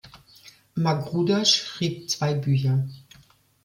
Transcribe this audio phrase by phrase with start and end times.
[0.73, 2.85] Magruder schrieb zwei Bücher.